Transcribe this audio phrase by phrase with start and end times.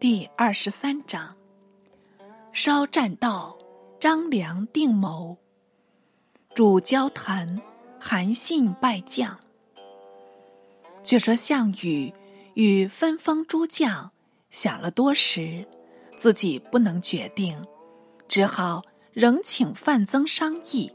[0.00, 1.34] 第二十三章：
[2.52, 3.58] 稍栈道，
[3.98, 5.38] 张良定谋；
[6.54, 7.60] 主交谈，
[7.98, 9.40] 韩信败将。
[11.02, 12.14] 却说项羽
[12.54, 14.12] 与分封诸将
[14.50, 15.66] 想了多时，
[16.16, 17.66] 自己不能决定，
[18.28, 20.92] 只好仍请范增商议。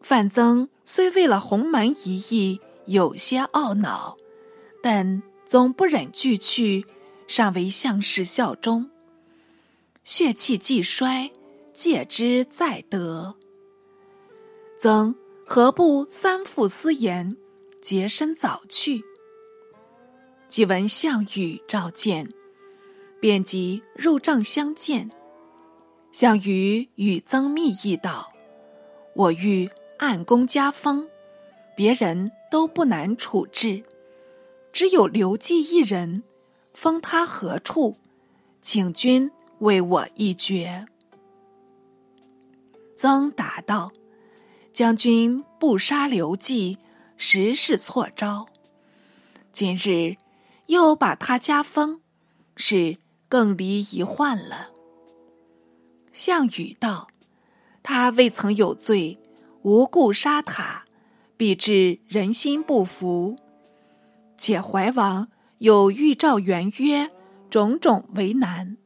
[0.00, 4.16] 范增虽为了鸿门一役有些懊恼，
[4.82, 6.86] 但总不忍拒去。
[7.26, 8.90] 尚为项氏效忠，
[10.02, 11.30] 血气既衰，
[11.72, 13.34] 戒之在得。
[14.78, 15.14] 曾
[15.46, 17.36] 何不三复思言，
[17.80, 19.02] 洁身早去？
[20.48, 22.32] 既闻项羽召见，
[23.20, 25.10] 便即入帐相见。
[26.12, 28.32] 项羽与曾密议道
[29.16, 29.68] ：“我欲
[29.98, 31.08] 暗公加封，
[31.74, 33.82] 别人都不难处置，
[34.72, 36.22] 只有刘季一人。”
[36.74, 37.96] 封他何处？
[38.60, 40.86] 请君为我一决。
[42.96, 43.92] 曾答道
[44.72, 46.78] ：“将军不杀刘季，
[47.16, 48.46] 实是错招。
[49.52, 50.16] 今日
[50.66, 52.00] 又把他加封，
[52.56, 52.98] 是
[53.28, 54.70] 更离一患了。”
[56.12, 57.08] 项羽道
[57.82, 59.18] ：“他未曾有罪，
[59.62, 60.84] 无故杀他，
[61.36, 63.36] 必致人心不服。
[64.36, 65.28] 且怀王。”
[65.64, 67.10] 有预兆原约，
[67.48, 68.76] 种种为难，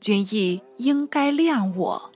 [0.00, 2.12] 君亦应该谅我，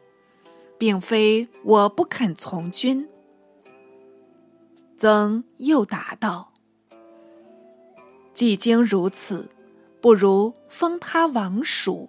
[0.79, 3.09] 并非我不肯从军。
[4.97, 6.53] 曾又答道
[8.33, 9.51] ：“既经如此，
[10.01, 12.09] 不如封他王蜀。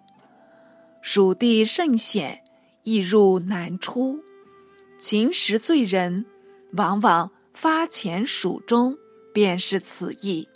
[1.01, 2.43] 蜀地甚险，
[2.83, 4.19] 易入难出。
[4.99, 6.27] 秦时罪人，
[6.73, 8.95] 往往发遣蜀中，
[9.33, 10.47] 便是此意。”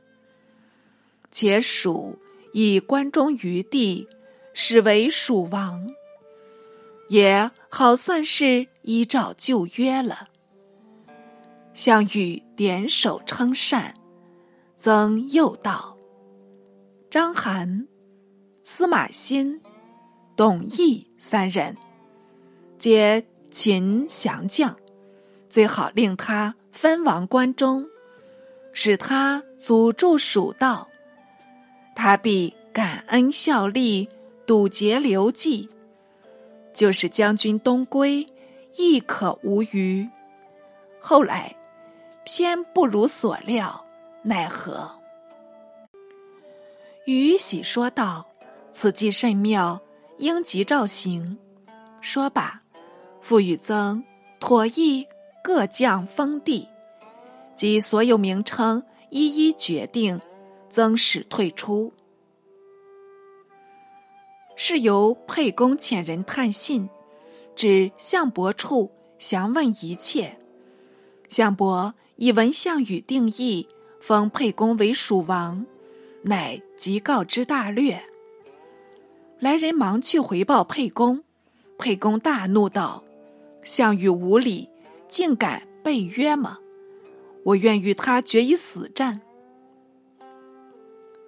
[1.36, 2.18] 且蜀
[2.54, 4.08] 以关中余地，
[4.54, 5.94] 始为蜀王，
[7.10, 10.30] 也好算是依照旧约了。
[11.74, 13.96] 项羽点首称善，
[14.78, 15.98] 曾又道
[17.12, 17.86] ：“章邯、
[18.64, 19.60] 司马欣、
[20.38, 21.76] 董翳三人，
[22.80, 24.74] 皆秦降将，
[25.50, 27.86] 最好令他分王关中，
[28.72, 30.88] 使他阻住蜀道。”
[31.96, 34.10] 他必感恩效力，
[34.46, 35.70] 堵截刘季，
[36.74, 38.28] 就是将军东归，
[38.76, 40.10] 亦可无虞。
[41.00, 41.56] 后来
[42.26, 43.86] 偏不如所料，
[44.24, 45.00] 奈何？
[47.06, 48.28] 于喜说道
[48.74, 49.82] ：“此计甚妙，
[50.18, 51.38] 应即照行。”
[52.02, 52.62] 说罢，
[53.22, 54.04] 傅与曾
[54.40, 55.08] 妥意
[55.44, 56.68] 各将封地
[57.56, 60.20] 及所有名称，一一决定。
[60.76, 61.94] 曾使退出，
[64.58, 66.90] 是由沛公遣人探信，
[67.56, 70.38] 至项伯处详问一切。
[71.30, 73.70] 项伯以闻项羽定义，
[74.02, 75.66] 封沛公为蜀王，
[76.24, 78.04] 乃即告知大略。
[79.40, 81.24] 来人忙去回报沛公，
[81.78, 83.02] 沛公大怒道
[83.64, 84.68] ：“项羽无礼，
[85.08, 86.60] 竟敢背约吗？
[87.46, 89.22] 我愿与他决一死战。”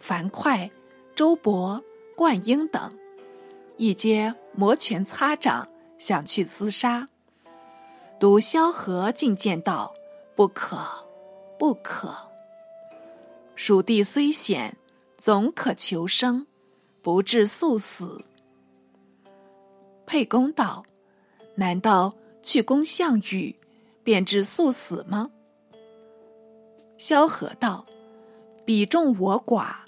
[0.07, 0.71] 樊哙、
[1.13, 1.83] 周勃、
[2.15, 2.97] 灌婴等，
[3.75, 5.67] 一皆摩拳擦掌，
[5.99, 7.09] 想去厮杀。
[8.17, 9.93] 独萧何进谏道
[10.33, 10.77] ：“不可，
[11.59, 12.15] 不可。
[13.53, 14.77] 蜀地虽险，
[15.17, 16.47] 总可求生，
[17.01, 18.23] 不至速死。”
[20.07, 20.85] 沛公道
[21.55, 23.53] ：“难道去攻项羽，
[24.05, 25.31] 便至速死吗？”
[26.97, 27.85] 萧何道
[28.63, 29.79] ：“彼众我寡。”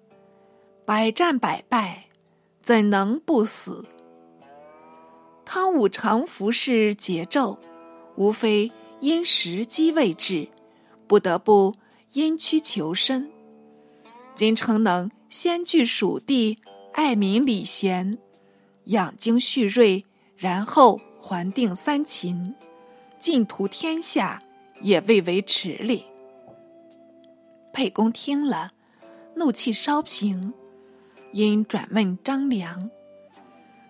[0.90, 2.08] 百战百败，
[2.64, 3.86] 怎能不死？
[5.46, 7.60] 汤武常服侍桀纣，
[8.16, 10.50] 无非因时机未至，
[11.06, 11.76] 不得不
[12.14, 13.30] 因屈求生。
[14.34, 16.58] 今诚能先据蜀地，
[16.94, 18.18] 爱民礼贤，
[18.86, 20.04] 养精蓄锐，
[20.36, 22.56] 然后还定三秦，
[23.20, 24.42] 尽图天下，
[24.82, 26.04] 也未为迟哩。
[27.72, 28.72] 沛公听了，
[29.36, 30.52] 怒气稍平。
[31.32, 32.90] 因转问张良，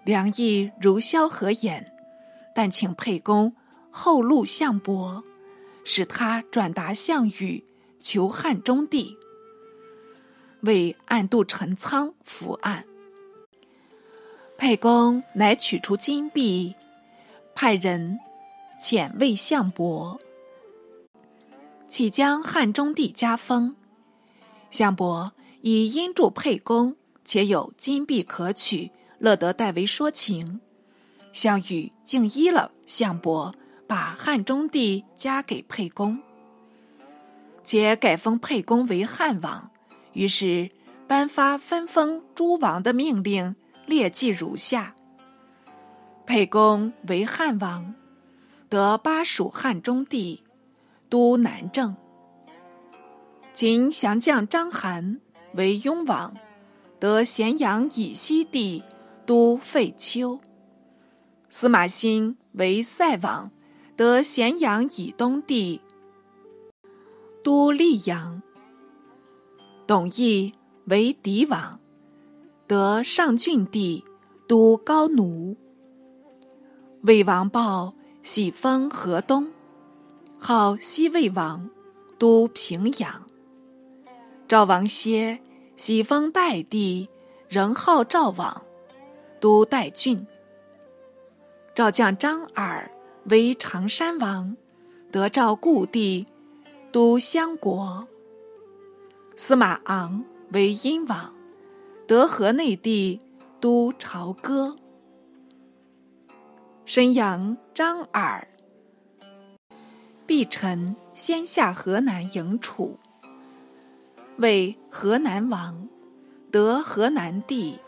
[0.03, 1.93] 良亦如萧何言，
[2.53, 3.55] 但请沛公
[3.89, 5.23] 后录项伯，
[5.85, 7.63] 使他转达项羽
[8.01, 9.17] 求汉中地，
[10.61, 12.85] 为暗度陈仓伏案。
[14.57, 16.75] 沛公乃取出金币，
[17.55, 18.19] 派人
[18.81, 20.19] 遣魏项伯，
[21.87, 23.77] 启将汉中地加封。
[24.69, 26.98] 项伯以因助沛公。
[27.29, 28.89] 且有金币可取，
[29.19, 30.59] 乐得代为说情。
[31.31, 33.53] 项羽竟依了项伯，
[33.85, 36.17] 把汉中地加给沛公，
[37.63, 39.69] 且改封沛公为汉王。
[40.13, 40.71] 于是
[41.07, 43.55] 颁发分封诸王的命令，
[43.85, 44.95] 列记如下：
[46.25, 47.93] 沛公为汉王，
[48.69, 50.41] 得巴蜀汉中地，
[51.09, 51.95] 都南郑。
[53.53, 55.19] 秦降将章邯
[55.53, 56.35] 为雍王。
[56.99, 58.83] 得咸阳以西地，
[59.25, 60.39] 都废丘。
[61.47, 63.49] 司马欣为塞王，
[63.95, 65.79] 得咸阳以东地，
[67.41, 68.41] 都溧阳。
[69.87, 70.53] 董翳
[70.85, 71.79] 为狄王，
[72.67, 74.03] 得上郡地，
[74.47, 75.55] 都高奴。
[77.03, 79.51] 魏王豹喜封河东，
[80.37, 81.69] 号西魏王，
[82.17, 83.23] 都平阳。
[84.49, 85.39] 赵王歇。
[85.79, 87.07] 喜封代帝，
[87.47, 88.63] 仍号赵王，
[89.39, 90.27] 都代郡。
[91.73, 92.91] 赵将张耳
[93.27, 94.57] 为常山王，
[95.09, 96.27] 得赵故地，
[96.91, 98.09] 都襄国。
[99.37, 101.33] 司马昂为殷王，
[102.05, 103.21] 得河内地，
[103.61, 104.75] 都朝歌。
[106.83, 108.49] 申阳张耳，
[110.27, 112.99] 毕臣先下河南迎楚。
[114.39, 115.87] 为河南王，
[116.51, 117.79] 得河南地，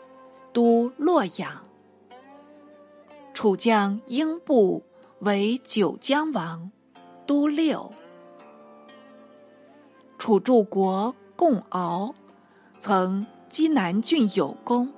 [0.52, 1.64] 都洛阳。
[3.34, 4.84] 楚将英布
[5.20, 6.70] 为九江王，
[7.26, 7.92] 都六。
[10.16, 12.14] 楚柱国共敖
[12.78, 14.92] 曾击南郡有功，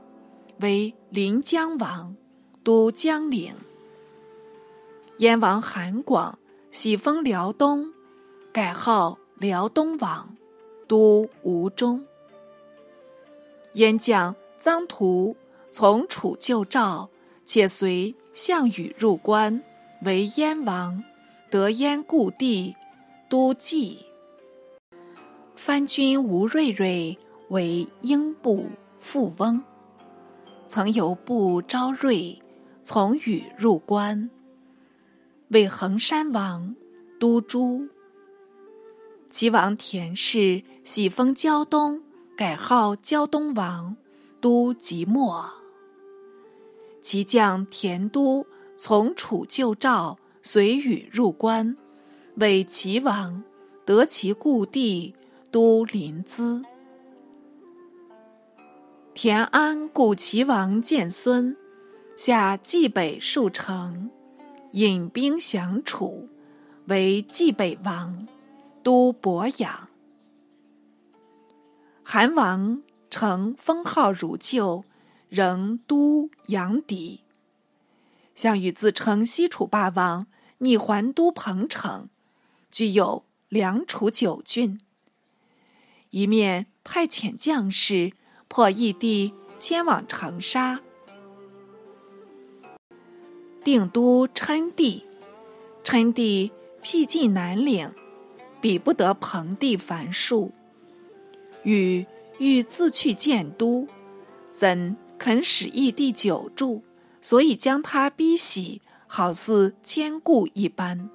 [0.60, 2.14] 为临江王，
[2.62, 3.54] 都江陵。
[5.18, 6.38] 燕王韩广
[6.70, 7.94] 喜封辽东，
[8.52, 10.36] 改号辽东王。
[10.86, 12.06] 都吴中，
[13.74, 15.36] 燕将臧荼
[15.70, 17.08] 从楚救赵，
[17.44, 19.62] 且随项羽入关，
[20.02, 21.02] 为燕王，
[21.50, 22.76] 得燕故地，
[23.28, 24.06] 都蓟。
[25.54, 28.66] 藩君吴瑞瑞为英布
[29.00, 29.62] 富翁，
[30.68, 32.40] 曾由布招瑞
[32.82, 34.30] 从羽入关，
[35.48, 36.76] 为衡山王，
[37.18, 37.88] 都诸。
[39.34, 42.00] 齐王田氏喜封胶东，
[42.36, 43.96] 改号胶东王，
[44.40, 45.50] 都即墨。
[47.02, 48.46] 其将田都
[48.76, 51.76] 从楚救赵，随羽入关，
[52.36, 53.42] 为齐王，
[53.84, 55.16] 得其故地，
[55.50, 56.62] 都临淄。
[59.14, 61.56] 田安故齐王建孙，
[62.16, 64.08] 下冀北数城，
[64.70, 66.28] 引兵降楚，
[66.86, 68.28] 为冀北王。
[68.84, 69.88] 都博阳，
[72.04, 74.84] 韩王乘封号如旧，
[75.30, 77.20] 仍都阳翟。
[78.34, 80.26] 项羽自称西楚霸王，
[80.58, 82.10] 逆还都彭城，
[82.70, 84.78] 具有梁楚九郡。
[86.10, 88.12] 一面派遣将士
[88.48, 90.82] 破义帝，迁往长沙，
[93.64, 95.06] 定都称帝。
[95.82, 96.52] 称帝
[96.82, 97.90] 僻近南岭。
[98.64, 100.50] 比不得彭地繁数，
[101.64, 102.06] 禹
[102.38, 103.86] 欲自去建都，
[104.48, 106.80] 怎肯使义帝久住？
[107.20, 111.10] 所以将他逼喜，好似坚固一般。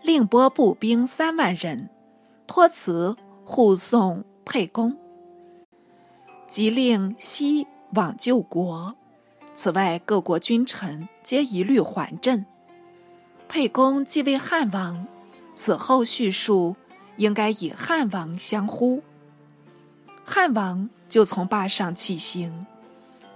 [0.00, 1.90] 令拨步兵三万人，
[2.46, 4.96] 托辞护送沛公，
[6.48, 8.96] 即令西往救国。
[9.54, 12.46] 此外，各国君臣皆一律还镇。
[13.48, 15.06] 沛公即为汉王。
[15.54, 16.76] 此后叙述
[17.16, 19.02] 应该以汉王相呼，
[20.24, 22.66] 汉王就从坝上起行，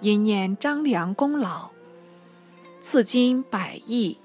[0.01, 1.71] 因念张良功劳，
[2.81, 4.19] 赐金百亿，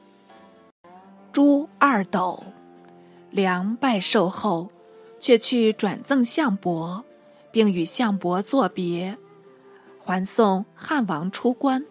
[1.31, 2.43] 珠二斗。
[3.29, 4.69] 良拜受后，
[5.19, 7.03] 却去转赠项伯，
[7.51, 9.17] 并与项伯作别，
[10.03, 11.83] 还送汉王出关，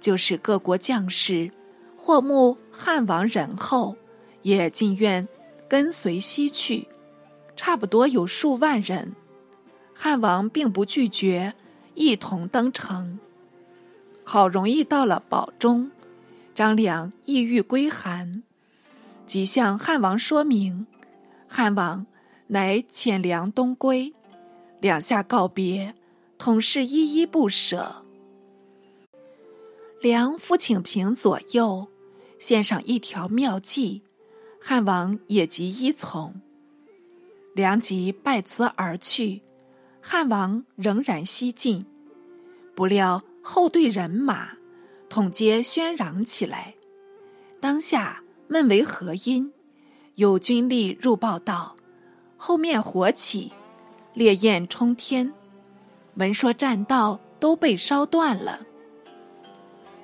[0.00, 1.52] 就使各国将士
[1.96, 3.96] 或慕汉王仁厚。
[4.42, 5.28] 也尽愿
[5.68, 6.88] 跟随西去，
[7.56, 9.14] 差不多有数万人。
[9.94, 11.54] 汉王并不拒绝，
[11.94, 13.18] 一同登城。
[14.24, 15.90] 好容易到了堡中，
[16.54, 18.42] 张良意欲归韩，
[19.26, 20.86] 即向汉王说明。
[21.46, 22.06] 汉王
[22.46, 24.14] 乃遣良东归，
[24.80, 25.94] 两下告别，
[26.38, 28.04] 统是依依不舍。
[30.00, 31.88] 良夫请平左右，
[32.38, 34.02] 献上一条妙计。
[34.62, 36.40] 汉王也即依从，
[37.54, 39.40] 梁即拜辞而去。
[40.02, 41.86] 汉王仍然西进，
[42.74, 44.52] 不料后队人马
[45.08, 46.74] 统皆喧嚷起来。
[47.58, 49.52] 当下问为何因，
[50.16, 51.76] 有军吏入报道：
[52.36, 53.52] 后面火起，
[54.14, 55.32] 烈焰冲天，
[56.14, 58.60] 闻说栈道都被烧断了。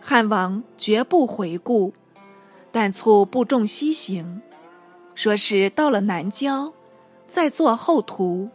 [0.01, 1.93] 汉王绝不回顾，
[2.71, 4.43] 但促部众西行，
[5.17, 6.75] 说是到了南郊，
[7.27, 8.51] 再做后图。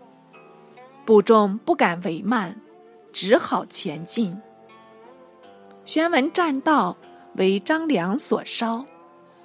[1.03, 2.62] 部众不敢为慢，
[3.12, 4.39] 只好前进。
[5.86, 6.96] 宣闻栈道
[7.36, 8.86] 为张良所烧，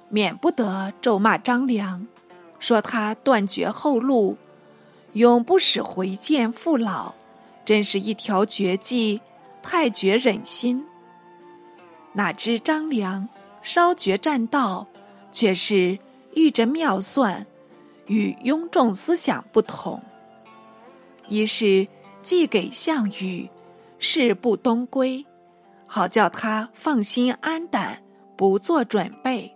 [0.09, 2.05] 免不得咒骂张良，
[2.59, 4.37] 说他断绝后路，
[5.13, 7.15] 永不使回见父老，
[7.65, 9.21] 真是一条绝技，
[9.63, 10.85] 太绝忍心。
[12.13, 13.27] 哪知张良
[13.63, 14.85] 烧绝栈道，
[15.31, 15.97] 却是
[16.37, 17.47] 遇着妙算，
[18.05, 20.03] 与雍众思想不同。
[21.27, 21.87] 一是
[22.21, 23.49] 寄给项羽，
[23.97, 25.25] 事不东归，
[25.87, 28.03] 好叫他放心安胆，
[28.35, 29.55] 不做准备；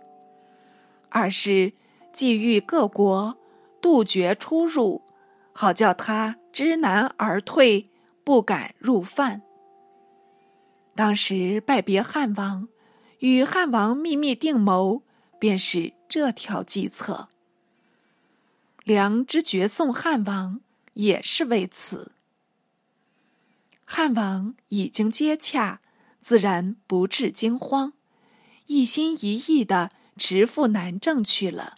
[1.08, 1.72] 二是
[2.12, 3.38] 寄予各国，
[3.80, 5.02] 杜绝出入，
[5.52, 7.90] 好叫他知难而退，
[8.24, 9.42] 不敢入犯。
[10.96, 12.66] 当时拜别汉王，
[13.20, 15.02] 与汉王秘密定谋，
[15.42, 17.28] 便是这条计策。
[18.84, 20.60] 良之绝送汉王，
[20.94, 22.12] 也是为此。
[23.84, 25.80] 汉王已经接洽，
[26.20, 27.94] 自然不致惊慌，
[28.66, 31.74] 一心一意的直赴南郑去了。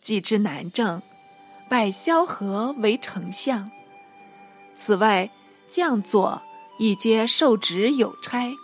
[0.00, 1.02] 既至南郑，
[1.68, 3.70] 拜萧何为丞相。
[4.74, 5.30] 此外，
[5.68, 6.42] 将佐。
[6.78, 8.56] 一皆受职有差，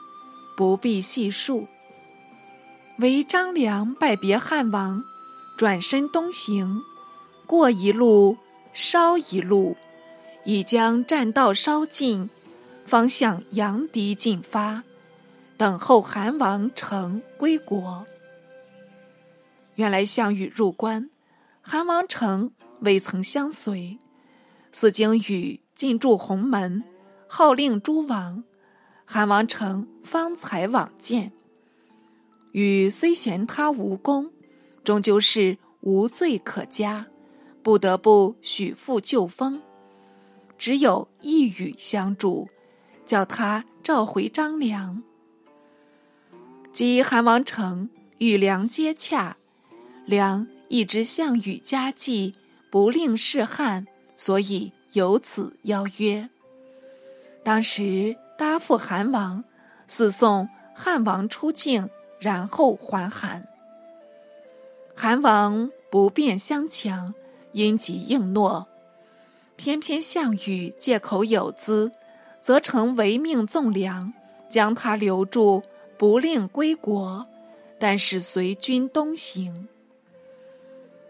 [0.56, 1.68] 不必细数。
[2.99, 5.05] 唯张良拜别汉王，
[5.59, 6.83] 转身东行，
[7.47, 8.38] 过一路，
[8.73, 9.76] 烧一路，
[10.45, 12.31] 已将栈道烧尽，
[12.87, 14.85] 方向阳翟进发，
[15.59, 18.07] 等候韩王成归国。
[19.75, 21.11] 原来项羽入关，
[21.61, 23.99] 韩王成未曾相随，
[24.73, 26.83] 四经羽进驻鸿门。
[27.29, 28.45] 号令诸王，
[29.05, 31.33] 韩王成方才往见。
[32.57, 34.33] 禹虽嫌他无功，
[34.83, 37.07] 终究是无罪可加，
[37.63, 39.61] 不得不许复旧封。
[40.57, 42.49] 只有一语相助，
[43.05, 45.03] 叫他召回张良。
[46.73, 49.37] 及韩王成与良接洽，
[50.07, 52.37] 良亦知项羽家计，
[52.71, 56.31] 不令示汉，所以有此邀约。
[57.45, 59.45] 当时答复韩王，
[59.87, 63.46] 四送汉王出境，然后还韩。
[64.94, 67.14] 韩王不便相强，
[67.52, 68.66] 因即应诺。
[69.56, 71.92] 偏偏项羽借口有资，
[72.40, 74.12] 则成违命纵粮，
[74.49, 75.62] 将他留住，
[75.96, 77.26] 不令归国，
[77.78, 79.68] 但是随军东行。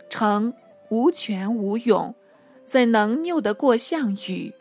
[0.08, 0.54] 成
[0.88, 2.14] 无权无勇，
[2.64, 4.52] 怎能拗得过项羽？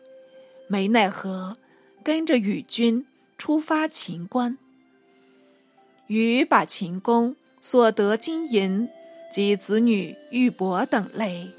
[0.68, 1.56] 没奈何。
[2.02, 3.04] 跟着羽军
[3.36, 4.58] 出发秦关，
[6.08, 8.88] 禹把秦公所得金银
[9.30, 11.50] 及子女玉帛等类，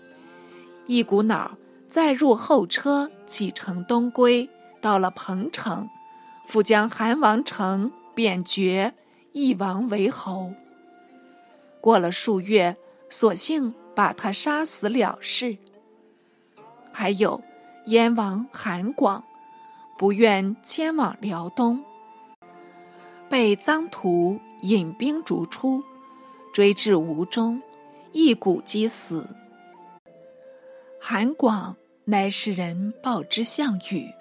[0.85, 1.57] 一股脑
[1.89, 4.49] 再入后车启程东归。
[4.79, 5.89] 到了彭城，
[6.45, 8.93] 复将韩王成贬爵
[9.33, 10.53] 义王为侯。
[11.81, 12.77] 过了数月，
[13.09, 15.57] 索性把他杀死了事。
[16.93, 17.41] 还有
[17.87, 19.23] 燕王韩广。
[19.97, 21.83] 不愿迁往辽东，
[23.29, 25.83] 被臧荼引兵逐出，
[26.53, 27.61] 追至吴中，
[28.11, 29.27] 一鼓击死。
[30.99, 34.11] 韩广乃使人报之项羽，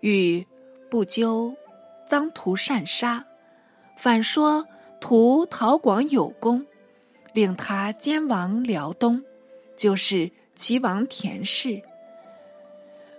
[0.00, 0.46] 羽
[0.90, 1.54] 不究
[2.08, 3.24] 臧荼善杀，
[3.96, 4.66] 反说
[5.00, 6.66] 荼讨广有功，
[7.32, 9.22] 令他兼王辽东，
[9.76, 11.82] 就是齐王田氏。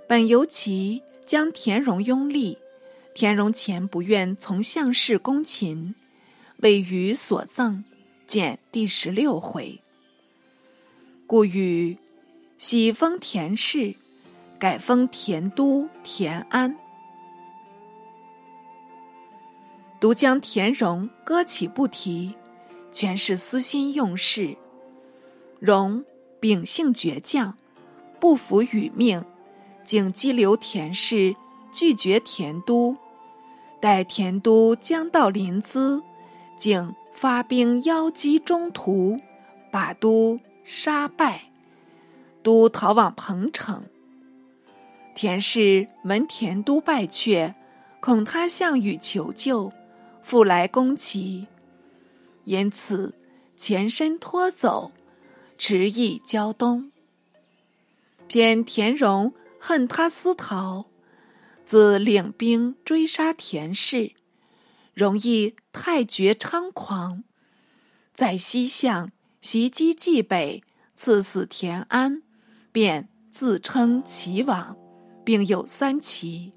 [0.07, 1.01] 本由其。
[1.23, 2.57] 将田荣拥立，
[3.13, 5.95] 田荣前不愿从项氏攻秦，
[6.57, 7.83] 为禹所赠，
[8.25, 9.81] 见第十六回。
[11.27, 11.97] 故禹
[12.57, 13.95] 喜封田氏，
[14.57, 16.77] 改封田都、田安，
[19.99, 22.35] 独将田荣搁起不提，
[22.91, 24.57] 全是私心用事。
[25.59, 26.03] 荣
[26.39, 27.57] 秉性倔强，
[28.19, 29.23] 不服与命。
[29.83, 31.35] 竟激流田氏
[31.73, 32.95] 拒绝田都，
[33.81, 36.03] 待田都将到临淄，
[36.55, 39.19] 竟发兵邀击中途，
[39.71, 41.49] 把都杀败，
[42.43, 43.83] 都逃往彭城。
[45.15, 47.55] 田氏闻田都败却，
[47.99, 49.73] 恐他项羽求救，
[50.21, 51.47] 复来攻齐，
[52.45, 53.15] 因此
[53.57, 54.91] 前身拖走，
[55.57, 56.91] 迟邑交东。
[58.27, 60.85] 偏田荣恨他私逃，
[61.71, 64.11] 自领兵追杀田氏，
[64.93, 67.23] 容易太绝猖狂，
[68.13, 72.23] 在西向袭击冀北，刺死田安，
[72.73, 74.75] 便自称齐王，
[75.23, 76.51] 并有三齐。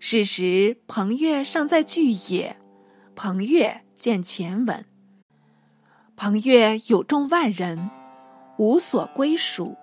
[0.00, 2.56] 是时彭越尚在巨野，
[3.14, 4.84] 彭越见前文。
[6.16, 7.88] 彭越有众万人，
[8.58, 9.76] 无所归属。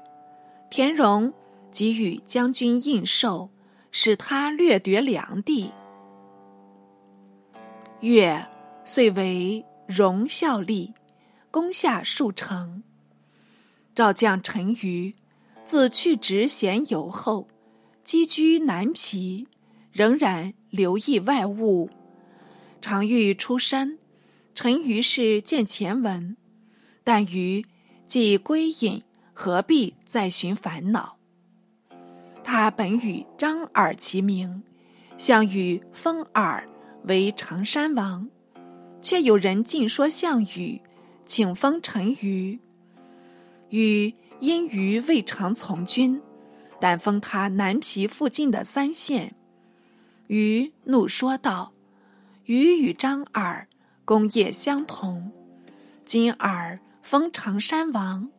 [0.70, 1.34] 田荣
[1.72, 3.53] 即与将军印绶，
[3.94, 5.72] 使他掠夺良地。
[8.02, 8.46] 越
[8.84, 10.94] 遂为荣效力，
[11.50, 12.84] 攻下数城。
[13.96, 15.14] 赵将陈馀
[15.64, 17.48] 自去职咸游后，
[18.04, 19.48] 积居南皮，
[19.92, 21.90] 仍然留意外物，
[22.82, 24.00] 常欲出山。
[24.56, 26.36] 陈馀是见前文，
[27.04, 27.64] 但于
[28.06, 29.04] 既归隐。
[29.36, 31.18] 何必再寻烦恼？
[32.44, 34.64] 他本与张耳齐名，
[35.18, 36.68] 项羽封耳
[37.06, 38.30] 为常山王，
[39.02, 40.82] 却有人尽说项羽
[41.26, 42.60] 请封陈馀。
[43.70, 46.22] 禹因于未尝从军，
[46.80, 49.36] 但封他南皮附近的三县。
[50.28, 51.74] 禹怒说道
[52.46, 53.68] ：“禹与张耳
[54.06, 55.32] 功业相同，
[56.06, 58.30] 今耳封常山王。”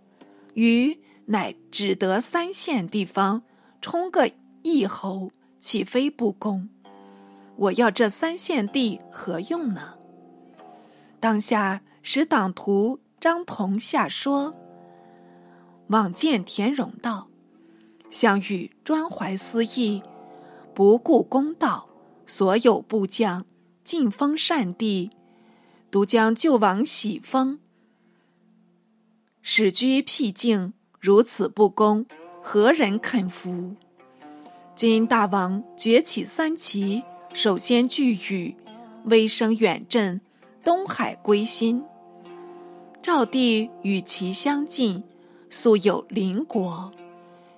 [0.54, 3.42] 禹乃只得三县地方，
[3.84, 4.30] 充个
[4.62, 6.70] 一侯，岂非不公？
[7.54, 9.98] 我要这三县地何用呢？
[11.20, 14.54] 当下使党徒张同下说，
[15.88, 17.28] 往见田荣道：
[18.08, 20.02] 项羽专怀私意，
[20.74, 21.86] 不顾公道，
[22.24, 23.44] 所有部将
[23.84, 25.10] 尽封善地，
[25.90, 27.60] 独将旧王喜封。
[29.42, 32.06] 使居僻静，如此不公，
[32.46, 33.74] 何人肯服？
[34.74, 37.02] 今大王崛起三齐，
[37.32, 38.54] 首先拒羽，
[39.06, 40.20] 威声远震，
[40.62, 41.82] 东海归心。
[43.00, 45.02] 赵地与其相近，
[45.48, 46.92] 素有邻国，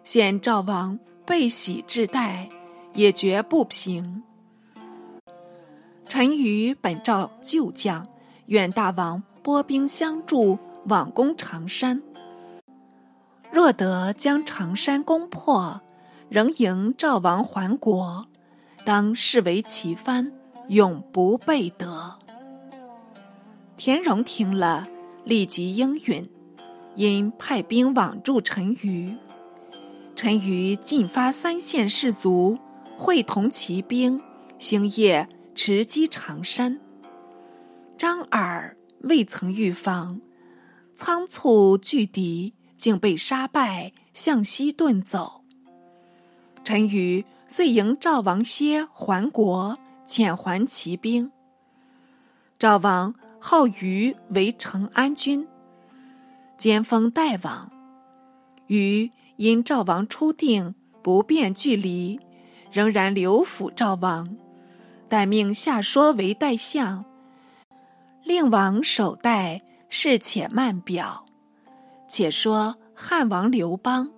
[0.04, 0.96] 现赵王
[1.26, 2.48] 被喜至待，
[2.94, 4.22] 也觉不平。
[6.08, 8.06] 臣于本赵旧将，
[8.46, 10.56] 愿大王拨兵相助。
[10.88, 12.00] 往攻常山，
[13.56, 15.80] 若得将常山攻破，
[16.28, 18.26] 仍迎赵王还国，
[18.84, 20.30] 当视为奇藩，
[20.68, 22.18] 永不备得。
[23.78, 24.86] 田荣听了，
[25.24, 26.28] 立即应允，
[26.96, 29.16] 因派兵网住陈馀。
[30.14, 32.58] 陈馀进发三县士卒，
[32.98, 34.20] 会同骑兵，
[34.58, 36.78] 星夜持击常山。
[37.96, 40.20] 张耳未曾预防。
[40.94, 45.42] 仓促拒敌，竟被杀败，向西遁走。
[46.64, 51.30] 陈馀遂迎赵王歇还国，遣还骑兵。
[52.58, 55.46] 赵王号虞为成安君，
[56.56, 57.70] 兼封代王。
[58.66, 62.18] 虞因赵王初定，不便距离，
[62.72, 64.36] 仍然留辅赵王，
[65.08, 67.04] 但命夏说为代相，
[68.24, 69.62] 令王守代。
[69.88, 71.25] 事且慢表，
[72.08, 74.12] 且说汉王刘邦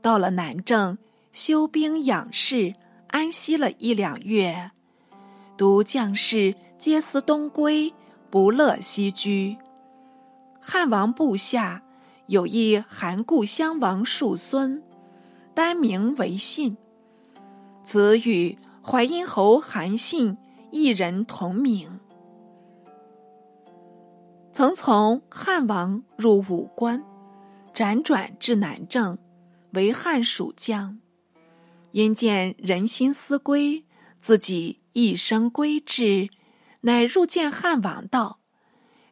[0.00, 0.98] 到了南郑，
[1.32, 2.74] 修兵养士，
[3.08, 4.70] 安息了一两月，
[5.56, 7.92] 独将士皆思东归，
[8.30, 9.56] 不乐西居。
[10.60, 11.82] 汉王部下
[12.26, 14.82] 有一韩故襄王庶孙，
[15.54, 16.76] 单名为信，
[17.82, 20.36] 子与淮阴侯韩信
[20.70, 21.98] 一人同名。
[24.52, 27.02] 曾从汉王入武关，
[27.74, 29.18] 辗转至南郑，
[29.72, 30.98] 为汉属将。
[31.92, 33.84] 因见人心思归，
[34.18, 36.30] 自己一生归志，
[36.82, 38.38] 乃入见汉王道：“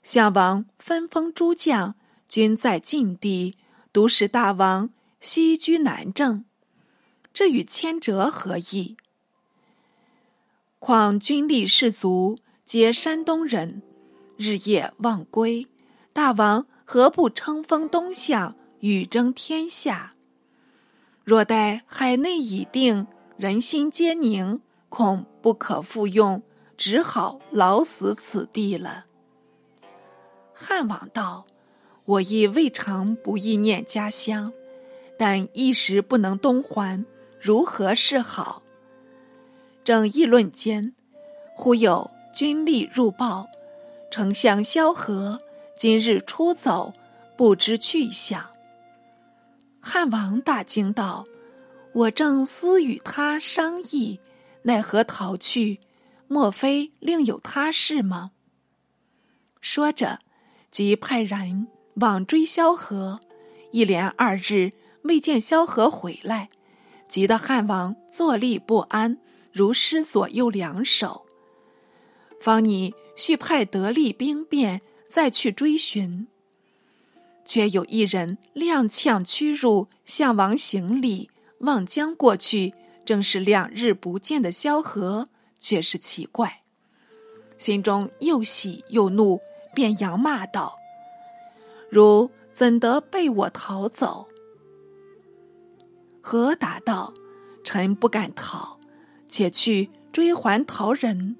[0.02, 1.94] 项王分封诸将，
[2.28, 3.56] 均在晋地，
[3.92, 6.44] 独使大王西居南郑，
[7.32, 8.96] 这与迁谪何异？
[10.78, 13.82] 况军力士卒皆山东人。”
[14.42, 15.66] 日夜望归，
[16.14, 20.14] 大王何不称封东向，与争天下？
[21.22, 26.42] 若待海内已定，人心皆宁，恐不可复用，
[26.76, 29.04] 只好老死此地了。
[30.52, 31.46] 汉王道
[32.04, 34.52] ：“我亦未尝不忆念家乡，
[35.16, 37.06] 但一时不能东还，
[37.40, 38.64] 如何是好？
[39.84, 40.96] 正议论间，
[41.54, 43.46] 忽有军吏入报，
[44.10, 45.38] 丞相萧何
[45.80, 46.92] 今日出走，
[47.38, 48.50] 不知去向。
[49.80, 51.24] 汉王大惊道
[51.94, 54.20] ：“我正思与他商议，
[54.64, 55.80] 奈何逃去？
[56.28, 58.32] 莫非另有他事吗？”
[59.62, 60.18] 说着，
[60.70, 63.20] 即派人往追萧何，
[63.70, 64.72] 一连二日
[65.04, 66.50] 未见萧何回来，
[67.08, 69.16] 急得汉王坐立不安，
[69.50, 71.24] 如失左右两手。
[72.38, 76.28] 方拟续派得力兵变，再去追寻。
[77.44, 86.62] 却有一人踉跄屈辱，向王行礼，望将过去，正是两日不见的萧何，却是奇怪，
[87.58, 89.40] 心中又喜又怒，
[89.74, 90.78] 便扬骂道
[91.90, 94.28] ：“如怎得被我逃走？”
[96.22, 97.12] 何答道
[97.64, 98.78] ：“臣不敢逃，
[99.26, 101.36] 且去追还逃人。”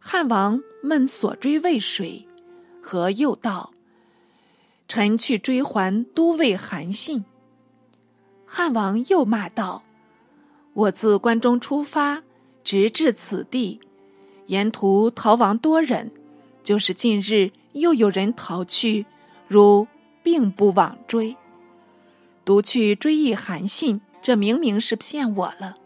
[0.00, 2.26] 汉王问所追渭水？
[2.80, 3.72] 何又道。
[4.88, 7.24] 臣去追还都尉韩信。
[8.44, 9.84] 汉王又骂道
[10.74, 12.22] ：“我自关中出发，
[12.62, 13.80] 直至此地，
[14.48, 16.12] 沿途逃亡多人，
[16.62, 19.06] 就是近日又有人逃去，
[19.48, 19.86] 如
[20.22, 21.36] 并不往追，
[22.44, 25.76] 独去追忆韩信，这明明是骗我了。”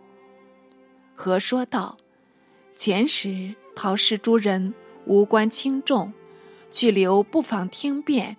[1.14, 1.96] 何说道
[2.74, 4.74] ：“前时逃失诸人
[5.06, 6.12] 无关轻重，
[6.70, 8.36] 去留不妨听便。”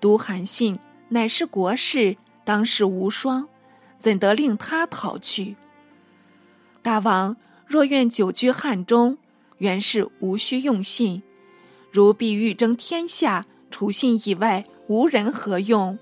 [0.00, 0.78] 读韩信
[1.10, 3.48] 乃是国士，当世无双，
[3.98, 5.56] 怎得令他逃去？
[6.80, 9.18] 大王若愿久居汉中，
[9.58, 11.22] 原是无需用信。
[11.92, 15.98] 如必欲争天下，除信以外，无人何用？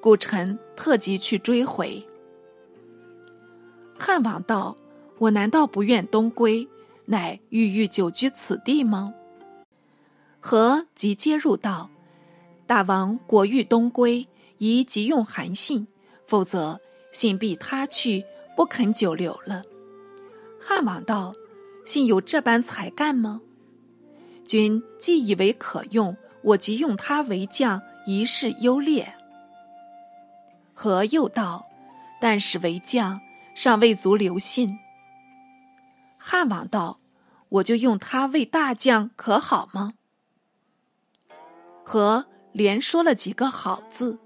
[0.00, 2.06] 故臣特急去追回。
[3.96, 4.76] 汉王道
[5.18, 6.68] ：“我难道不愿东归，
[7.06, 9.14] 乃欲欲久居此地吗？”
[10.42, 11.88] 何即接入道。
[12.66, 14.26] 大王果欲东归，
[14.58, 15.86] 宜急用韩信，
[16.26, 16.80] 否则
[17.12, 18.24] 信必他去，
[18.56, 19.62] 不肯久留了。
[20.60, 21.34] 汉王道
[21.86, 23.40] ：“信有这般才干吗？
[24.44, 29.14] 君既以为可用，我即用他为将，一世优劣。”
[30.74, 31.66] 何又道
[32.20, 33.20] ：“但使为将，
[33.54, 34.78] 尚未足留信。”
[36.18, 36.98] 汉王道
[37.50, 39.94] ：“我就用他为大将，可好吗？”
[41.84, 42.26] 何。
[42.54, 44.18] 连说了几个好字，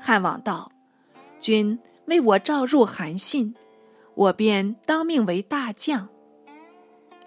[0.00, 0.72] 汉王道
[1.38, 3.54] ：“君为我召入韩信，
[4.14, 6.08] 我便当命为大将。”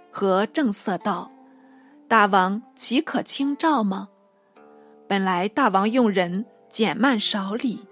[0.09, 1.29] 何正色道
[2.09, 4.09] ：“大王岂可轻召吗？
[5.07, 7.85] 本来大王用人简慢少礼，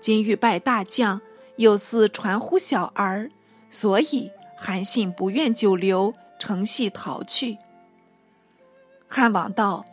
[0.00, 1.20] 今欲拜大将，
[1.56, 3.30] 又似传呼小儿，
[3.68, 7.58] 所以韩信不愿久留，乘隙逃去。”
[9.06, 9.84] 汉王道。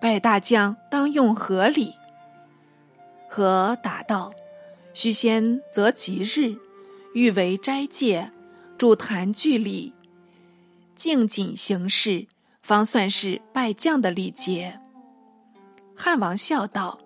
[0.00, 1.94] 拜大将当用何礼？
[3.28, 4.32] 何答道
[4.94, 6.56] ：“须先择吉日，
[7.14, 8.30] 欲为斋戒，
[8.78, 9.92] 筑坛具礼，
[10.94, 12.26] 敬谨行事，
[12.62, 14.80] 方算是拜将的礼节。”
[15.96, 16.98] 汉王笑道：“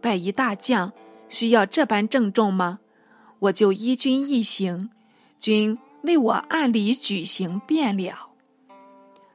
[0.00, 0.92] 拜一大将，
[1.28, 2.78] 需要这般郑重吗？
[3.40, 4.90] 我就依君一行，
[5.38, 8.30] 君为我按礼举行便了。”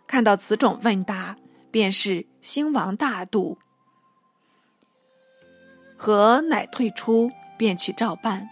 [0.08, 1.36] 看到此种问答。
[1.74, 3.58] 便是兴亡大度，
[5.98, 8.48] 何乃退出，便去照办。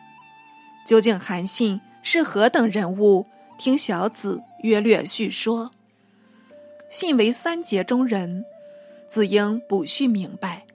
[0.87, 3.27] 究竟韩信是何等人物？
[3.59, 5.69] 听小子约略叙说。
[6.89, 8.43] 信为三杰中人，
[9.07, 10.65] 子应补叙明白。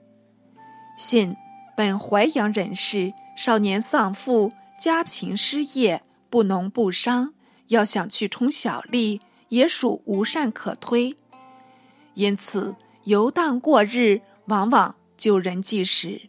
[0.97, 1.35] 信
[1.75, 7.33] 本淮阳人士，少年丧父，家贫失业，不农不商，
[7.67, 11.17] 要想去充小利，也属无善可推。
[12.17, 16.19] 因此，游荡过日，往往救人济时。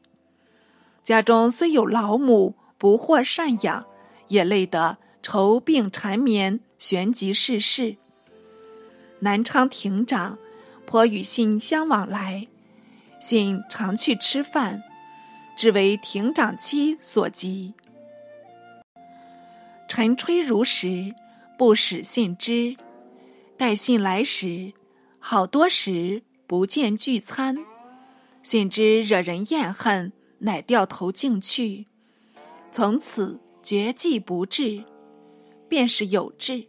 [1.02, 3.86] 家中虽有老母，不获赡养，
[4.28, 7.96] 也累得愁病缠绵，旋即逝世。
[9.20, 10.38] 南昌亭长
[10.84, 12.46] 颇与信相往来，
[13.18, 14.82] 信常去吃饭，
[15.56, 17.72] 只为亭长妻所急。
[19.88, 21.14] 晨吹如石，
[21.56, 22.76] 不使信知。
[23.56, 24.74] 待信来时。
[25.30, 27.58] 好多时不见聚餐，
[28.42, 31.86] 信之惹人厌恨，乃掉头径去。
[32.72, 34.82] 从此绝迹不至，
[35.68, 36.66] 便是有志。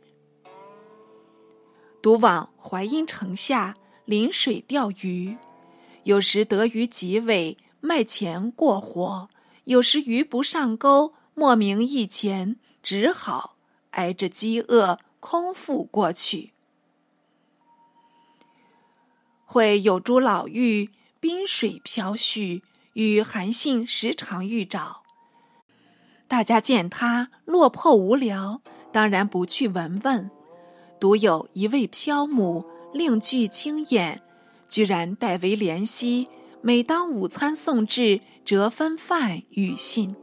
[2.02, 5.38] 独往淮阴城下临水钓鱼，
[6.04, 9.30] 有时得鱼几尾，卖钱过活；
[9.64, 13.56] 有时鱼不上钩，莫名一钱，只好
[13.92, 16.52] 挨着饥饿空腹过去。
[19.52, 22.62] 会有株老妪，冰水飘絮，
[22.94, 24.98] 与韩信时常遇着。
[26.28, 30.30] 大家见他落魄无聊，当然不去闻问。
[31.00, 34.22] 独有一位漂母，另具清眼，
[34.70, 36.28] 居然代为怜惜。
[36.62, 40.16] 每当午餐送至，折分饭与信。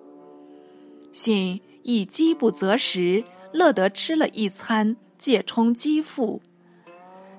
[1.11, 6.41] 信亦饥不择食，乐得吃了一餐，借充饥腹。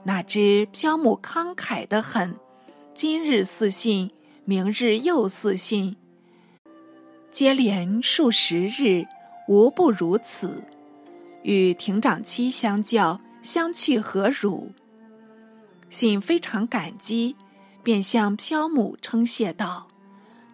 [0.07, 2.33] 哪知漂母慷慨得很，
[2.93, 4.09] 今日似信，
[4.45, 5.97] 明日又似信。
[7.29, 9.05] 接连数十日，
[9.49, 10.63] 无不如此。
[11.43, 14.71] 与亭长妻相较，相去何如？
[15.89, 17.35] 信非常感激，
[17.83, 19.89] 便向漂母称谢道：“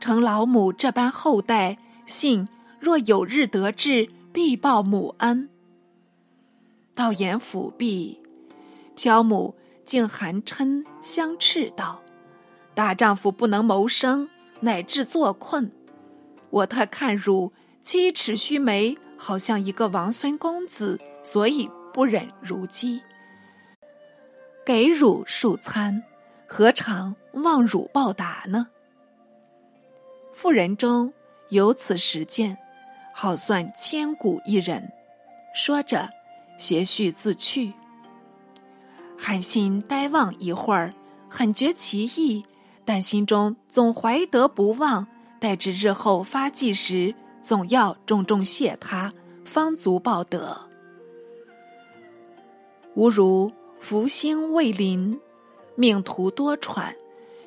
[0.01, 5.47] 承老母这般厚待，信若有日得志，必报母恩。”
[6.95, 8.19] 道言抚毕，
[8.95, 12.01] 漂母竟含嗔相斥道
[12.73, 14.29] ：“大丈夫不能谋生，
[14.61, 15.71] 乃至作困。”
[16.49, 17.51] 我特看汝
[17.81, 23.01] 七尺须眉，好像一个王孙公子，所以不忍如饥，
[24.65, 26.03] 给汝数餐，
[26.47, 28.67] 何尝望汝报答呢？
[30.31, 31.13] 妇人中
[31.49, 32.57] 有此实践，
[33.13, 34.91] 好算千古一人。
[35.55, 36.09] 说着，
[36.57, 37.73] 携絮自去。
[39.25, 40.93] 韩信呆望一会儿，
[41.29, 42.43] 很觉其意，
[42.83, 45.07] 但心中总怀德不忘。
[45.39, 49.13] 待至日后发迹时，总要重重谢他，
[49.45, 50.67] 方足报德。
[52.95, 55.17] 吾如福星未临，
[55.75, 56.93] 命途多舛，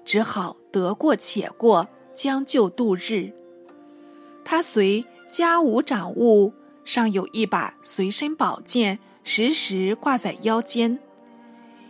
[0.03, 3.31] 只好得过且过，将就度日。
[4.47, 6.55] 他随家无长物，
[6.87, 10.99] 尚有一把随身宝剑，时时挂在腰间。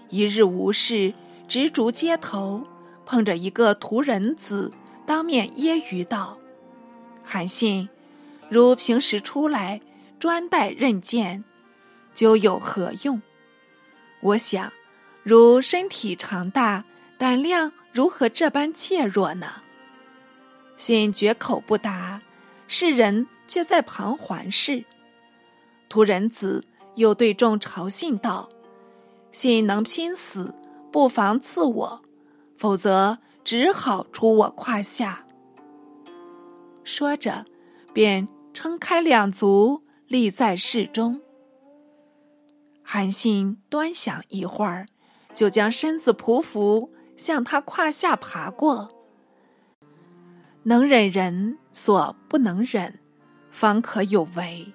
[0.09, 1.13] 一日无事，
[1.49, 2.67] 直逐街头，
[3.05, 4.73] 碰着一个屠人子。
[5.05, 6.37] 当面揶揄道
[7.23, 7.89] ：“韩信，
[8.49, 9.81] 如平时出来
[10.19, 11.45] 专待刃剑，
[12.13, 13.23] 究有何用？
[14.21, 14.73] 我想，
[15.23, 16.85] 如身体长大，
[17.17, 19.63] 胆量如何这般怯弱呢？”
[20.77, 22.21] 信绝口不答，
[22.67, 24.85] 世人却在旁环视。
[25.89, 26.65] 屠人子
[26.97, 28.49] 又对众嘲信道
[29.37, 30.55] ：“信能拼死，
[30.91, 32.03] 不妨刺我，
[32.57, 35.25] 否则。”只好出我胯下。
[36.83, 37.47] 说着，
[37.93, 41.21] 便撑开两足，立在室中。
[42.83, 44.89] 韩信端详一会儿，
[45.33, 48.89] 就将身子匍匐，向他胯下爬过。
[50.65, 52.99] 能忍人所不能忍，
[53.49, 54.73] 方可有为。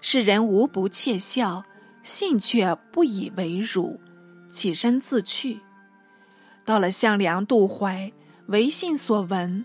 [0.00, 1.62] 世人无不窃笑，
[2.02, 4.00] 信却不以为辱，
[4.48, 5.60] 起身自去。
[6.64, 8.12] 到了项梁渡淮，
[8.46, 9.64] 为信所闻，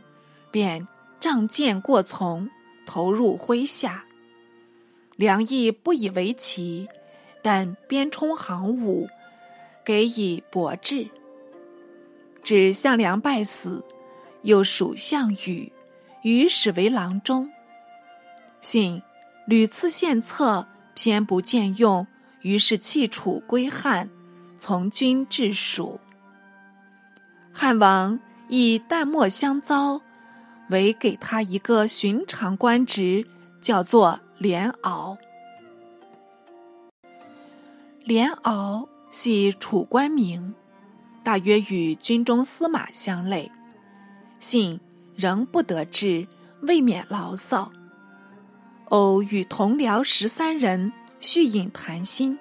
[0.52, 0.88] 便
[1.19, 2.50] 仗剑过从，
[2.86, 4.06] 投入麾下。
[5.15, 6.88] 梁毅不以为奇，
[7.41, 9.08] 但边充行伍，
[9.84, 11.08] 给以博志。
[12.43, 13.84] 指项梁败死，
[14.43, 15.71] 又属项羽，
[16.21, 17.52] 羽使为郎中。
[18.62, 19.02] 信
[19.47, 22.06] 屡次献策，偏不见用，
[22.48, 24.10] 于是弃楚归汉，
[24.58, 26.00] 从军至蜀。
[27.52, 30.02] 汉王以淡漠相遭，
[30.70, 33.28] 唯给他一个寻常官职，
[33.60, 35.18] 叫做连敖。
[38.06, 40.56] 连敖系楚官名，
[41.26, 43.52] 大约与军中司马相类。
[44.40, 44.80] 信
[45.18, 46.26] 仍不得志，
[46.62, 47.74] 未免牢骚。
[48.86, 52.38] 偶与同僚十三人叙饮谈心，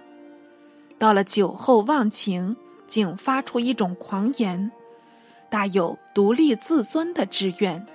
[0.98, 4.70] 到了酒后忘情，竟发出一种狂言。
[5.48, 7.86] 大有独立自尊的志愿，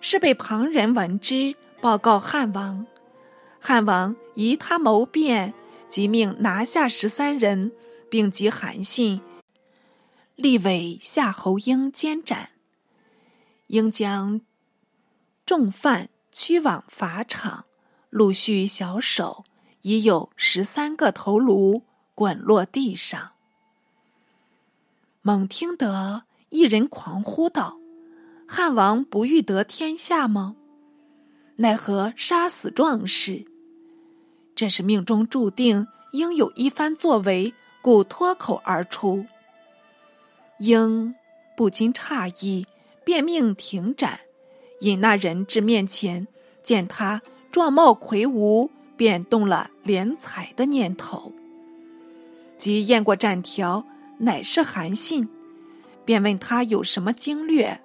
[0.00, 2.86] 是被旁人闻之，报告汉王。
[3.60, 5.54] 汉王疑他谋变，
[5.88, 7.72] 即命拿下十三人，
[8.10, 9.20] 并及韩信，
[10.36, 12.50] 立为夏侯婴监斩。
[13.68, 14.40] 应将
[15.46, 17.64] 重犯驱往法场，
[18.10, 19.44] 陆续小手，
[19.82, 21.82] 已有十三个头颅
[22.14, 23.32] 滚落地上。
[25.22, 26.24] 猛听得。
[26.50, 27.76] 一人狂呼道
[28.48, 30.56] ：“汉王不欲得天下吗？
[31.56, 33.44] 奈何杀死壮士？
[34.54, 39.26] 这是命中注定，应有一番作为，故脱口而出。”
[40.60, 41.14] 应
[41.54, 42.66] 不禁诧异，
[43.04, 44.20] 便命停斩，
[44.80, 46.26] 引那人至面前，
[46.62, 51.32] 见他状貌魁梧，便动了敛财的念头。
[52.58, 53.86] 即验过战条，
[54.18, 55.28] 乃是韩信，
[56.04, 57.80] 便问他有什么经略。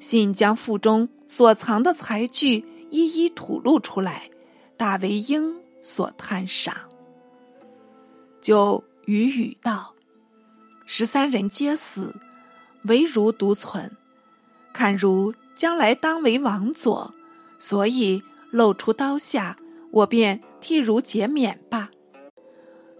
[0.00, 4.28] 信将腹中所藏的才具一一吐露出来，
[4.76, 6.74] 大为鹰所叹赏。
[8.40, 9.94] 就语语道
[10.84, 12.16] ：“十三人皆死，
[12.86, 13.96] 唯如独存。
[14.72, 17.14] 看如将来当为王佐，
[17.60, 19.56] 所以露出刀下，
[19.92, 21.90] 我便替汝减免吧。”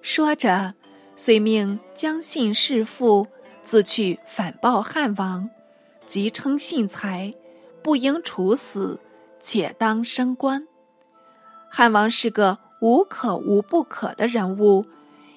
[0.00, 0.74] 说着，
[1.16, 3.26] 遂命将信弑父，
[3.62, 5.50] 自去反报汉王。
[6.06, 7.32] 即称信才，
[7.82, 9.00] 不应处死，
[9.40, 10.66] 且当升官。
[11.70, 14.84] 汉王是个无可无不可的人物，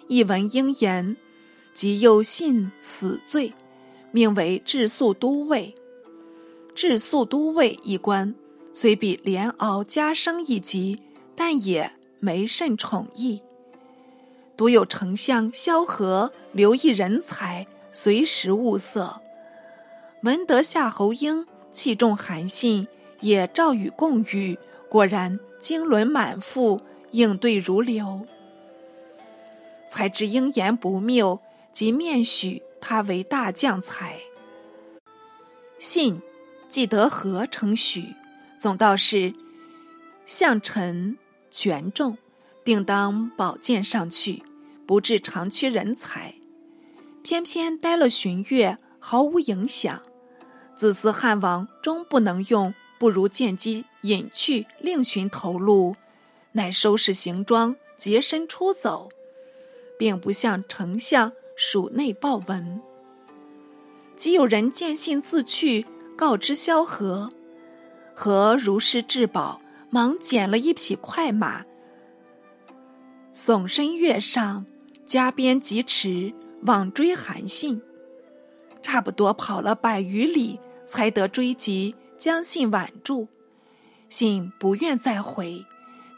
[0.07, 1.15] 一闻应言，
[1.73, 3.53] 即又信死罪，
[4.11, 5.73] 命为治粟都尉。
[6.73, 8.35] 治粟都尉一官，
[8.73, 10.99] 虽比连敖加升一级，
[11.35, 13.41] 但也没甚宠义。
[14.57, 19.21] 独有丞相萧何留意人才，随时物色。
[20.23, 22.87] 闻得夏侯婴器重韩信，
[23.19, 24.57] 也召与共语，
[24.89, 28.25] 果然经纶满腹，应对如流。
[29.87, 31.39] 才知英言不谬，
[31.71, 34.17] 即面许他为大将才。
[35.77, 36.21] 信
[36.67, 38.15] 既得何成许，
[38.57, 39.33] 总道是
[40.25, 41.17] 相臣
[41.55, 42.17] 权重，
[42.65, 44.43] 定当保荐上去，
[44.85, 46.35] 不至长缺人才。
[47.23, 50.01] 偏偏待了旬月，毫无影响。
[50.75, 55.95] 自思汉王终不能用，不如见机隐去，另寻头路。
[56.51, 59.09] 乃收拾行装，洁身出走，
[59.97, 62.81] 并不向丞相署内报闻。
[64.17, 65.85] 即有人见信自去，
[66.17, 67.31] 告知萧何，
[68.13, 69.61] 何如是至宝，
[69.95, 71.63] 忙捡了一匹快马，
[73.33, 74.65] 耸身跃上，
[75.05, 77.81] 加鞭疾驰，往追韩信。
[78.83, 80.59] 差不多跑了百余里。
[80.85, 83.27] 才得追及，将信挽住。
[84.07, 85.65] 信不愿再回，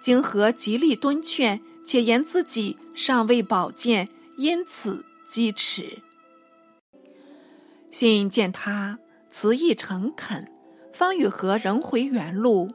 [0.02, 6.00] 经和极力敦劝，且言自己尚未宝剑，因此击迟。
[7.90, 10.52] 信见他辞意诚恳，
[10.92, 12.70] 方与和仍回原路。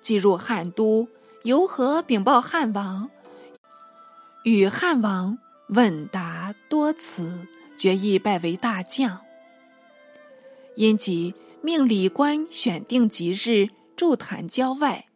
[0.00, 1.08] 即入汉都，
[1.42, 3.10] 由何禀报汉王，
[4.44, 9.20] 与汉王问答多辞，决意拜为大将。
[10.76, 15.06] 因即命礼官选定吉日，筑坛郊外。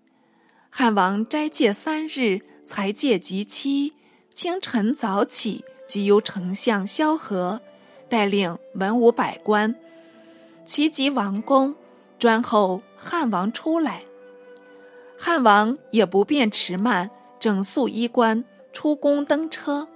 [0.68, 3.94] 汉王斋戒三日，才戒吉期。
[4.34, 7.60] 清晨早起，即由丞相萧何
[8.08, 9.76] 带领文武百官
[10.64, 11.76] 齐集王宫，
[12.18, 14.02] 专候汉王出来。
[15.26, 17.10] 汉王也不便迟慢，
[17.40, 19.88] 整肃衣冠，出宫登车。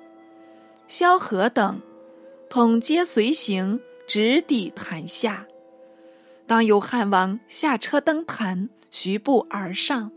[0.87, 1.83] 萧何等
[2.49, 5.47] 统皆随行，直抵坛下。
[6.47, 10.11] 当有汉王下车登坛，徐步而上，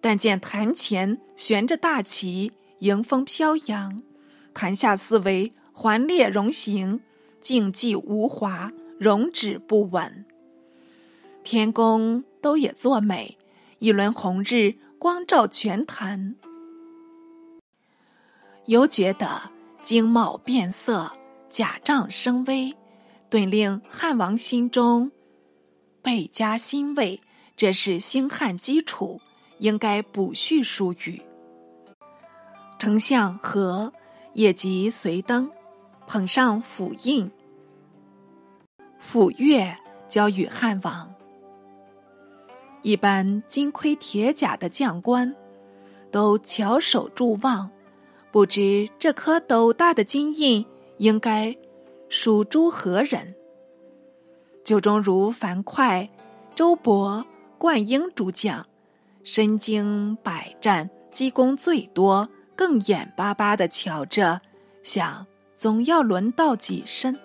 [0.00, 4.02] 但见坛前悬着大旗，迎风飘扬；
[4.52, 7.00] 坛下四围环列容形，
[7.40, 10.24] 静寂无华，容止不稳。
[11.44, 13.38] 天宫都也作美，
[13.78, 16.36] 一轮红日光照全坛，
[18.64, 19.50] 犹觉得
[19.82, 21.12] 经貌变色，
[21.50, 22.74] 甲仗生威，
[23.28, 25.12] 顿令汉王心中。
[26.00, 27.20] 倍加欣慰，
[27.54, 29.20] 这是兴汉基础，
[29.58, 31.20] 应该补叙数语。
[32.78, 33.92] 丞相和
[34.32, 35.50] 也即随登，
[36.06, 37.30] 捧上府印，
[38.98, 39.76] 府乐
[40.08, 41.15] 交与汉王。
[42.86, 45.34] 一般金盔铁甲的将官，
[46.12, 47.68] 都翘首祝望，
[48.30, 50.64] 不知这颗斗大的金印，
[50.98, 51.56] 应该
[52.08, 53.34] 属诸何人？
[54.62, 56.08] 酒中如樊哙、
[56.54, 57.24] 周勃、
[57.58, 58.64] 灌婴诸将，
[59.24, 64.40] 身经百战，积功最多，更眼巴巴的瞧着，
[64.84, 65.26] 想
[65.56, 67.18] 总要轮到己身。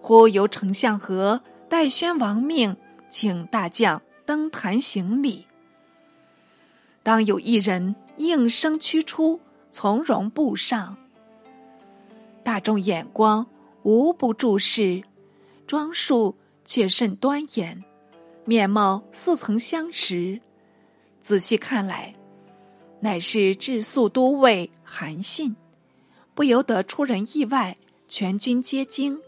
[0.00, 2.74] 忽由丞相和代宣王命，
[3.10, 5.46] 请大将登坛行礼。
[7.02, 10.96] 当有一人应声驱出，从容步上，
[12.42, 13.46] 大众眼光
[13.82, 15.02] 无不注视。
[15.66, 17.82] 装束却甚端严，
[18.44, 20.40] 面貌似曾相识。
[21.20, 22.14] 仔细看来，
[23.00, 25.56] 乃是治粟都尉韩信，
[26.34, 29.20] 不由得出人意外，全军皆惊。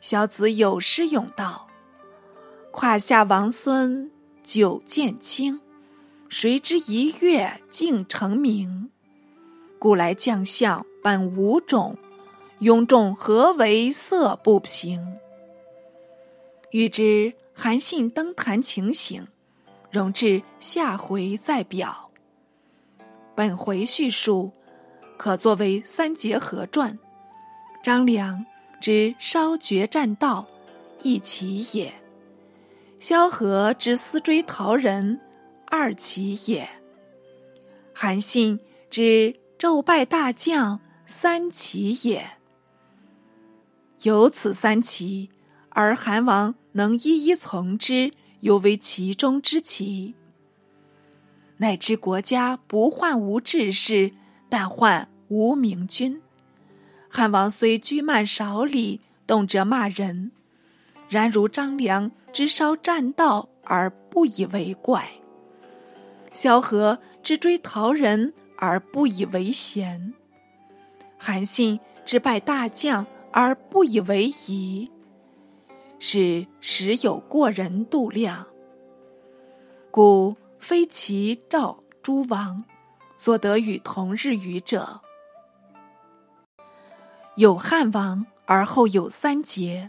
[0.00, 1.68] 小子有诗咏道
[2.72, 4.10] ：“胯下王孙
[4.42, 5.60] 久见清，
[6.30, 8.88] 谁知一跃竟成名？
[9.78, 11.98] 古来将相本无种，
[12.60, 15.18] 庸众何为色不平？
[16.70, 19.28] 欲知韩信登坛情形，
[19.90, 22.10] 容至下回再表。
[23.34, 24.50] 本回叙述
[25.18, 26.98] 可作为三结合传。
[27.84, 28.46] 张良
[28.80, 30.46] 之烧绝栈道，
[31.02, 31.92] 一奇也；
[33.02, 35.20] 萧何之思追陶人，
[35.66, 36.68] 二奇也；
[37.92, 42.24] 韩信之骤败大将，三奇也。
[44.02, 45.30] 有此三奇，
[45.70, 46.54] 而韩王。
[46.74, 50.14] 能一一从之，犹为其中之奇。
[51.56, 54.12] 乃知国家不患无志士，
[54.48, 56.22] 但患无明君。
[57.08, 60.30] 汉王虽居慢少礼，动辄骂人，
[61.08, 65.06] 然如张良之烧栈道而不以为怪，
[66.32, 70.14] 萧何之追陶人而不以为贤，
[71.18, 74.90] 韩信之拜大将而不以为疑。
[75.98, 78.46] 是实有过人度量，
[79.90, 82.64] 故非其赵诸王
[83.16, 85.00] 所得与同日语者。
[87.36, 89.88] 有汉王而后有三杰，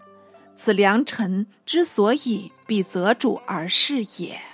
[0.55, 4.52] 此良辰之所以必择主而事也。